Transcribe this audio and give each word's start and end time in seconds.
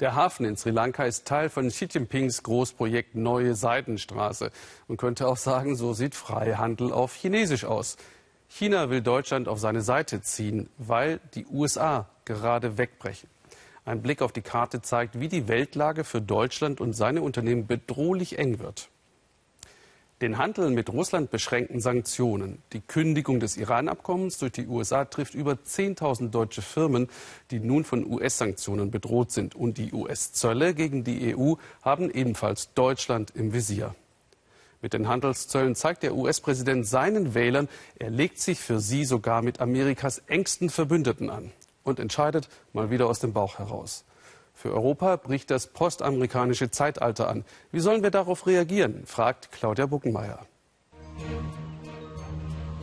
Der 0.00 0.14
Hafen 0.14 0.46
in 0.46 0.56
Sri 0.56 0.70
Lanka 0.70 1.04
ist 1.04 1.26
Teil 1.26 1.50
von 1.50 1.68
Xi 1.68 1.84
Jinpings 1.84 2.42
Großprojekt 2.42 3.16
Neue 3.16 3.54
Seidenstraße. 3.54 4.50
Man 4.88 4.96
könnte 4.96 5.28
auch 5.28 5.36
sagen, 5.36 5.76
so 5.76 5.92
sieht 5.92 6.14
Freihandel 6.14 6.90
auf 6.90 7.14
Chinesisch 7.14 7.66
aus. 7.66 7.98
China 8.48 8.88
will 8.88 9.02
Deutschland 9.02 9.46
auf 9.46 9.58
seine 9.58 9.82
Seite 9.82 10.22
ziehen, 10.22 10.70
weil 10.78 11.20
die 11.34 11.44
USA 11.46 12.08
gerade 12.24 12.78
wegbrechen. 12.78 13.28
Ein 13.84 14.00
Blick 14.00 14.22
auf 14.22 14.32
die 14.32 14.40
Karte 14.40 14.80
zeigt, 14.80 15.20
wie 15.20 15.28
die 15.28 15.48
Weltlage 15.48 16.04
für 16.04 16.22
Deutschland 16.22 16.80
und 16.80 16.94
seine 16.94 17.20
Unternehmen 17.20 17.66
bedrohlich 17.66 18.38
eng 18.38 18.58
wird. 18.58 18.88
Den 20.20 20.36
Handel 20.36 20.68
mit 20.68 20.90
Russland 20.90 21.30
beschränken 21.30 21.80
Sanktionen. 21.80 22.60
Die 22.74 22.82
Kündigung 22.82 23.40
des 23.40 23.56
Iran-Abkommens 23.56 24.36
durch 24.36 24.52
die 24.52 24.66
USA 24.66 25.06
trifft 25.06 25.34
über 25.34 25.52
10.000 25.52 26.28
deutsche 26.28 26.60
Firmen, 26.60 27.08
die 27.50 27.58
nun 27.58 27.84
von 27.84 28.04
US-Sanktionen 28.04 28.90
bedroht 28.90 29.30
sind. 29.30 29.54
Und 29.54 29.78
die 29.78 29.94
US-Zölle 29.94 30.74
gegen 30.74 31.04
die 31.04 31.34
EU 31.34 31.54
haben 31.80 32.10
ebenfalls 32.10 32.74
Deutschland 32.74 33.30
im 33.34 33.54
Visier. 33.54 33.94
Mit 34.82 34.92
den 34.92 35.08
Handelszöllen 35.08 35.74
zeigt 35.74 36.02
der 36.02 36.14
US-Präsident 36.14 36.86
seinen 36.86 37.32
Wählern, 37.32 37.68
er 37.98 38.10
legt 38.10 38.40
sich 38.40 38.60
für 38.60 38.78
sie 38.78 39.06
sogar 39.06 39.40
mit 39.40 39.60
Amerikas 39.60 40.18
engsten 40.26 40.68
Verbündeten 40.68 41.30
an 41.30 41.50
und 41.82 41.98
entscheidet 41.98 42.50
mal 42.74 42.90
wieder 42.90 43.06
aus 43.06 43.20
dem 43.20 43.32
Bauch 43.32 43.58
heraus. 43.58 44.04
Für 44.60 44.74
Europa 44.74 45.16
bricht 45.16 45.50
das 45.50 45.68
postamerikanische 45.68 46.70
Zeitalter 46.70 47.30
an. 47.30 47.46
Wie 47.72 47.80
sollen 47.80 48.02
wir 48.02 48.10
darauf 48.10 48.46
reagieren? 48.46 49.06
fragt 49.06 49.50
Claudia 49.52 49.86
Buckenmeier. 49.86 50.40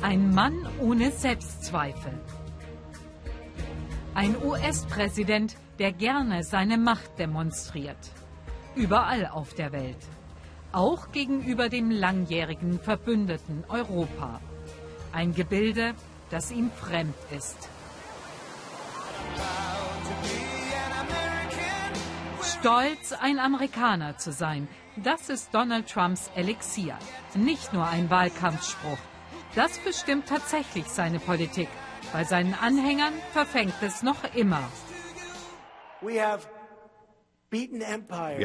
Ein 0.02 0.34
Mann 0.34 0.68
ohne 0.82 1.12
Selbstzweifel. 1.12 2.14
Ein 4.16 4.36
US-Präsident, 4.44 5.56
der 5.78 5.92
gerne 5.92 6.44
seine 6.44 6.80
Macht 6.80 7.20
demonstriert. 7.20 8.12
Überall 8.74 9.28
auf 9.28 9.54
der 9.54 9.72
Welt. 9.72 10.04
Auch 10.72 11.12
gegenüber 11.12 11.70
dem 11.70 11.92
langjährigen 11.92 12.80
Verbündeten 12.80 13.64
Europa. 13.70 14.42
Ein 15.12 15.36
Gebilde, 15.36 15.94
das 16.32 16.50
ihm 16.50 16.72
fremd 16.72 17.14
ist. 17.38 17.70
Stolz, 22.60 23.14
ein 23.14 23.38
Amerikaner 23.38 24.18
zu 24.18 24.32
sein, 24.32 24.68
das 24.96 25.30
ist 25.30 25.54
Donald 25.54 25.88
Trumps 25.88 26.32
Elixier. 26.36 26.98
Nicht 27.36 27.72
nur 27.72 27.88
ein 27.88 28.10
Wahlkampfspruch. 28.10 28.98
Das 29.54 29.78
bestimmt 29.78 30.28
tatsächlich 30.28 30.88
seine 30.88 31.20
Politik. 31.20 31.68
Bei 32.12 32.24
seinen 32.24 32.56
Anhängern 32.56 33.14
verfängt 33.32 33.76
es 33.82 34.02
noch 34.02 34.24
immer. 34.34 34.64
Wir 36.02 36.40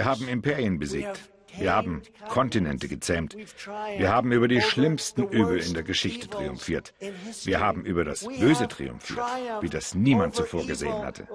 haben 0.04 0.28
Imperien 0.28 0.78
besiegt. 0.78 1.31
Wir 1.58 1.74
haben 1.74 2.02
Kontinente 2.28 2.88
gezähmt. 2.88 3.36
Wir 3.96 4.10
haben 4.10 4.32
über 4.32 4.48
die 4.48 4.60
schlimmsten 4.60 5.24
Übel 5.24 5.58
in 5.58 5.74
der 5.74 5.82
Geschichte 5.82 6.28
triumphiert. 6.28 6.94
Wir 7.44 7.60
haben 7.60 7.84
über 7.84 8.04
das 8.04 8.26
Böse 8.26 8.68
triumphiert, 8.68 9.20
wie 9.60 9.68
das 9.68 9.94
niemand 9.94 10.34
zuvor 10.34 10.66
gesehen 10.66 11.02
hatte. 11.02 11.26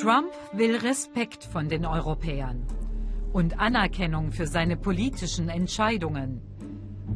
Trump 0.00 0.32
will 0.52 0.76
Respekt 0.76 1.44
von 1.44 1.68
den 1.68 1.84
Europäern 1.84 2.64
und 3.32 3.58
Anerkennung 3.58 4.30
für 4.30 4.46
seine 4.46 4.76
politischen 4.76 5.48
Entscheidungen. 5.48 6.40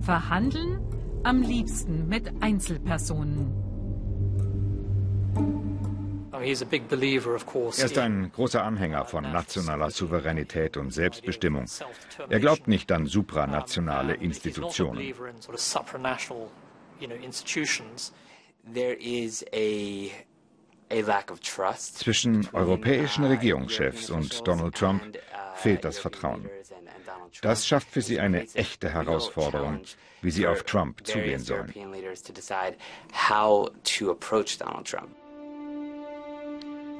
Verhandeln 0.00 0.80
am 1.22 1.40
liebsten 1.40 2.08
mit 2.08 2.32
Einzelpersonen. 2.42 3.63
Er 6.34 7.84
ist 7.84 7.98
ein 7.98 8.32
großer 8.32 8.64
Anhänger 8.64 9.04
von 9.04 9.22
nationaler 9.22 9.90
Souveränität 9.90 10.76
und 10.76 10.90
Selbstbestimmung. 10.92 11.66
Er 12.28 12.40
glaubt 12.40 12.66
nicht 12.66 12.90
an 12.90 13.06
supranationale 13.06 14.14
Institutionen. 14.14 15.14
Zwischen 21.92 22.48
europäischen 22.52 23.24
Regierungschefs 23.24 24.10
und 24.10 24.46
Donald 24.46 24.74
Trump 24.74 25.18
fehlt 25.54 25.84
das 25.84 25.98
Vertrauen. 25.98 26.50
Das 27.42 27.66
schafft 27.66 27.88
für 27.90 28.02
sie 28.02 28.18
eine 28.20 28.46
echte 28.54 28.90
Herausforderung, 28.90 29.82
wie 30.22 30.30
sie 30.30 30.46
auf 30.46 30.64
Trump 30.64 31.06
zugehen 31.06 31.40
sollen. 31.40 31.72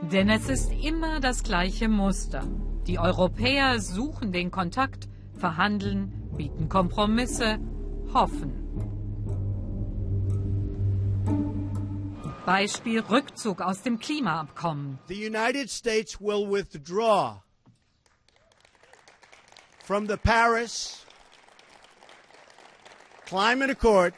Denn 0.03 0.29
es 0.29 0.49
ist 0.49 0.71
immer 0.73 1.21
das 1.21 1.43
gleiche 1.43 1.89
Muster. 1.89 2.47
Die 2.87 2.99
Europäer 2.99 3.81
suchen 3.81 4.33
den 4.33 4.51
Kontakt, 4.51 5.09
verhandeln, 5.39 6.13
bieten 6.37 6.69
Kompromisse, 6.69 7.59
hoffen. 8.13 8.65
Beispiel 12.45 13.01
Rückzug 13.01 13.63
aus 13.63 13.83
dem 13.83 13.99
Klimaabkommen. 13.99 14.99
The 15.09 15.27
United 15.27 15.71
States 15.71 16.21
will 16.21 16.47
withdraw 16.47 17.43
from 19.83 20.07
the 20.07 20.17
Paris 20.17 21.07
Climate 23.25 23.71
Accord 23.71 24.13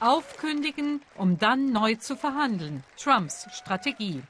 Aufkündigen, 0.00 1.02
um 1.16 1.38
dann 1.38 1.72
neu 1.72 1.94
zu 1.94 2.16
verhandeln. 2.16 2.84
Trumps 2.96 3.46
Strategie. 3.52 4.22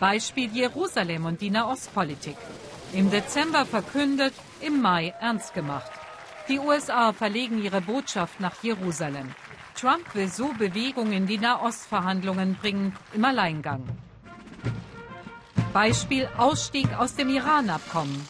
Beispiel 0.00 0.50
Jerusalem 0.52 1.26
und 1.26 1.40
die 1.40 1.50
Nahostpolitik. 1.50 2.36
Im 2.92 3.10
Dezember 3.10 3.66
verkündet, 3.66 4.34
im 4.60 4.80
Mai 4.80 5.14
ernst 5.20 5.54
gemacht. 5.54 5.90
Die 6.48 6.58
USA 6.58 7.12
verlegen 7.12 7.62
ihre 7.62 7.80
Botschaft 7.80 8.40
nach 8.40 8.62
Jerusalem. 8.62 9.34
Trump 9.74 10.14
will 10.14 10.28
so 10.28 10.52
Bewegung 10.58 11.12
in 11.12 11.26
die 11.26 11.38
Nahostverhandlungen 11.38 12.54
bringen, 12.56 12.96
im 13.12 13.24
Alleingang. 13.24 13.84
Beispiel 15.72 16.28
Ausstieg 16.38 16.88
aus 16.98 17.14
dem 17.14 17.28
Iran-Abkommen. 17.28 18.26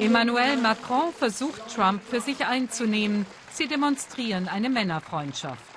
Emmanuel 0.00 0.56
Macron 0.56 1.12
versucht 1.12 1.74
Trump 1.74 2.02
für 2.02 2.20
sich 2.20 2.46
einzunehmen. 2.46 3.26
Sie 3.52 3.68
demonstrieren 3.68 4.48
eine 4.48 4.70
Männerfreundschaft. 4.70 5.67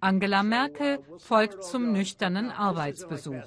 Angela 0.00 0.42
Merkel 0.42 0.98
folgt 1.18 1.64
zum 1.64 1.92
nüchternen 1.92 2.50
Arbeitsbesuch. 2.50 3.42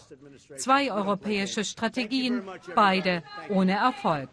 Zwei 0.57 0.91
europäische 0.91 1.63
Strategien, 1.63 2.43
beide 2.75 3.23
ohne 3.49 3.73
Erfolg. 3.73 4.29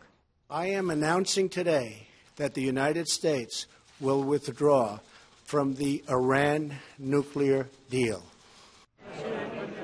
I 0.51 0.77
am 0.77 0.91
announcing 0.91 1.49
today 1.49 2.07
that 2.37 2.55
the 2.55 2.67
United 2.67 3.09
States 3.09 3.69
will 4.01 4.25
withdraw 4.25 4.99
from 5.45 5.75
the 5.77 6.03
Iran 6.09 6.73
nuclear 6.99 7.67
deal. 7.91 8.23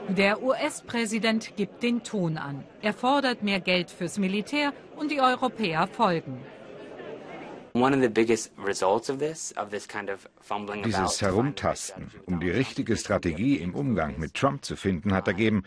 Der 0.09 0.43
US-Präsident 0.43 1.57
gibt 1.57 1.83
den 1.83 2.03
Ton 2.03 2.37
an. 2.37 2.65
Er 2.83 2.93
fordert 2.93 3.43
mehr 3.43 3.61
Geld 3.61 3.91
fürs 3.91 4.19
Militär 4.19 4.73
und 4.97 5.11
die 5.11 5.21
Europäer 5.21 5.87
folgen. 5.87 6.43
Dieses 10.85 11.23
Herumtasten, 11.23 12.11
um 12.27 12.39
die 12.39 12.51
richtige 12.51 12.97
Strategie 12.97 13.57
im 13.57 13.75
Umgang 13.75 14.17
mit 14.17 14.35
Trump 14.35 14.65
zu 14.65 14.77
finden, 14.77 15.13
hat 15.13 15.27
ergeben, 15.27 15.65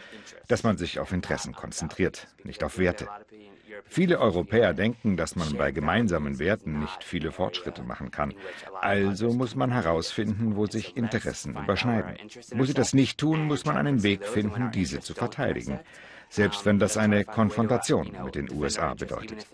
dass 0.47 0.63
man 0.63 0.77
sich 0.77 0.99
auf 0.99 1.11
Interessen 1.11 1.53
konzentriert, 1.53 2.29
nicht 2.45 2.63
auf 2.63 2.77
Werte. 2.77 3.09
Viele 3.83 4.19
Europäer 4.19 4.73
denken, 4.73 5.17
dass 5.17 5.35
man 5.35 5.57
bei 5.57 5.71
gemeinsamen 5.71 6.39
Werten 6.39 6.79
nicht 6.79 7.03
viele 7.03 7.33
Fortschritte 7.33 7.83
machen 7.83 8.09
kann. 8.09 8.33
Also 8.79 9.33
muss 9.33 9.55
man 9.55 9.71
herausfinden, 9.71 10.55
wo 10.55 10.65
sich 10.65 10.95
Interessen 10.95 11.57
überschneiden. 11.57 12.15
Wo 12.55 12.63
sie 12.63 12.73
das 12.73 12.93
nicht 12.93 13.17
tun, 13.17 13.47
muss 13.47 13.65
man 13.65 13.75
einen 13.75 14.03
Weg 14.03 14.25
finden, 14.25 14.71
diese 14.71 15.01
zu 15.01 15.13
verteidigen. 15.13 15.81
selbst 16.29 16.65
wenn 16.65 16.79
das 16.79 16.97
eine 16.97 17.23
Konfrontation 17.25 18.15
mit 18.23 18.35
den 18.35 18.51
USA 18.51 18.93
bedeutet. 18.93 19.47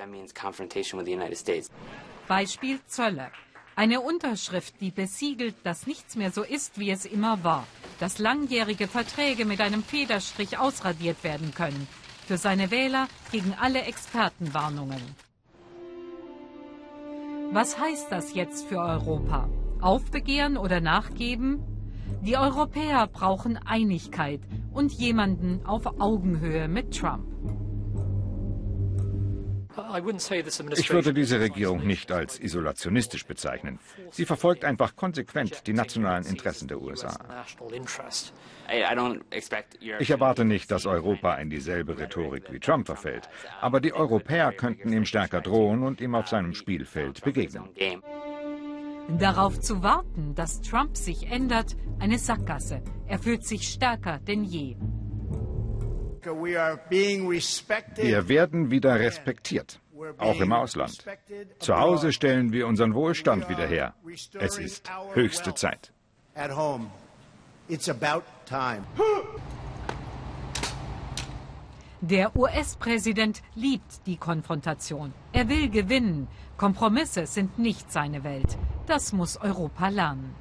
Beispiel 2.28 2.80
Zölle. 2.88 3.28
Eine 3.76 4.02
Unterschrift, 4.02 4.76
die 4.82 4.92
besiegelt, 4.92 5.56
dass 5.64 5.88
nichts 5.88 6.16
mehr 6.16 6.32
so 6.32 6.44
ist, 6.44 6.80
wie 6.80 6.92
es 6.92 7.06
immer 7.06 7.44
war. 7.44 7.66
Dass 8.00 8.20
langjährige 8.20 8.88
Verträge 8.88 9.46
mit 9.46 9.62
einem 9.62 9.84
Federstrich 9.84 10.58
ausradiert 10.58 11.24
werden 11.24 11.54
können. 11.54 11.88
Für 12.28 12.38
seine 12.38 12.72
Wähler 12.72 13.08
gegen 13.32 13.54
alle 13.60 13.82
Expertenwarnungen. 13.82 15.02
Was 17.52 17.80
heißt 17.80 18.12
das 18.12 18.34
jetzt 18.34 18.68
für 18.68 18.80
Europa? 18.80 19.50
Aufbegehren 19.82 20.58
oder 20.58 20.80
nachgeben? 20.80 21.62
Die 22.22 22.38
Europäer 22.38 23.08
brauchen 23.08 23.58
Einigkeit 23.58 24.40
und 24.72 24.94
jemanden 24.94 25.66
auf 25.66 26.00
Augenhöhe 26.00 26.68
mit 26.68 26.98
Trump. 26.98 27.33
Ich 30.76 30.92
würde 30.92 31.14
diese 31.14 31.40
Regierung 31.40 31.86
nicht 31.86 32.12
als 32.12 32.40
isolationistisch 32.40 33.26
bezeichnen. 33.26 33.80
Sie 34.12 34.26
verfolgt 34.26 34.66
einfach 34.66 34.96
konsequent 34.96 35.66
die 35.68 35.74
nationalen 35.74 36.26
Interessen 36.26 36.68
der 36.68 36.82
USA. 36.82 37.18
Ich 40.00 40.10
erwarte 40.10 40.46
nicht, 40.46 40.72
dass 40.72 40.86
Europa 40.86 41.36
in 41.36 41.50
dieselbe 41.50 41.98
Rhetorik 41.98 42.52
wie 42.52 42.60
Trump 42.60 42.86
verfällt, 42.86 43.30
aber 43.62 43.80
die 43.80 43.94
Europäer 43.94 44.52
könnten 44.52 44.94
ihm 44.94 45.06
stärker 45.06 45.42
drohen 45.42 45.84
und 45.84 46.02
ihm 46.02 46.16
auf 46.16 46.28
seinem 46.28 46.54
Spielfeld 46.54 47.24
begegnen. 47.24 47.70
Darauf 49.20 49.60
zu 49.60 49.84
warten, 49.84 50.34
dass 50.34 50.62
Trump 50.62 50.96
sich 50.96 51.30
ändert, 51.30 51.76
eine 52.00 52.18
Sackgasse. 52.18 52.82
Er 53.06 53.20
fühlt 53.20 53.46
sich 53.46 53.68
stärker 53.68 54.20
denn 54.20 54.44
je. 54.44 54.78
Wir 56.26 58.28
werden 58.28 58.72
wieder 58.72 59.00
respektiert, 59.00 59.80
auch 60.18 60.40
im 60.40 60.52
Ausland. 60.52 61.06
Zu 61.60 61.78
Hause 61.78 62.12
stellen 62.12 62.52
wir 62.52 62.68
unseren 62.68 62.94
Wohlstand 62.94 63.50
wieder 63.50 63.68
her. 63.68 63.94
Es 64.40 64.58
ist 64.58 64.90
höchste 65.14 65.54
Zeit. 65.54 65.92
Der 72.02 72.36
US-Präsident 72.36 73.42
liebt 73.56 74.06
die 74.06 74.18
Konfrontation. 74.18 75.14
Er 75.32 75.48
will 75.48 75.70
gewinnen. 75.70 76.28
Kompromisse 76.58 77.26
sind 77.26 77.58
nicht 77.58 77.92
seine 77.92 78.26
Welt. 78.26 78.58
Das 78.88 79.14
muss 79.14 79.38
Europa 79.38 79.88
lernen. 79.88 80.36